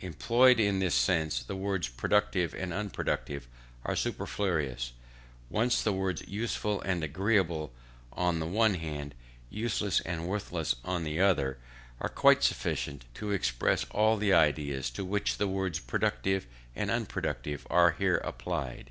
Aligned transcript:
Employed 0.00 0.58
in 0.58 0.78
this 0.78 0.94
sense, 0.94 1.42
the 1.42 1.54
words 1.56 1.88
productive 1.90 2.54
and 2.54 2.72
unproductive 2.72 3.46
are 3.84 3.94
superfluous, 3.94 4.92
since 5.52 5.82
the 5.82 5.92
words 5.92 6.26
useful 6.26 6.80
and 6.80 7.04
agreeable 7.04 7.70
on 8.10 8.40
the 8.40 8.46
one 8.46 8.76
hand, 8.76 9.14
useless 9.50 10.00
and 10.00 10.26
worthless 10.26 10.74
on 10.86 11.04
the 11.04 11.20
other, 11.20 11.58
are 12.00 12.08
quite 12.08 12.42
sufficient 12.42 13.04
to 13.12 13.30
express 13.32 13.84
all 13.90 14.16
the 14.16 14.32
ideas 14.32 14.88
to 14.88 15.04
which 15.04 15.36
the 15.36 15.48
words 15.48 15.80
productive 15.80 16.46
and 16.74 16.90
unproductive 16.90 17.66
are 17.68 17.90
here 17.90 18.16
applied. 18.24 18.82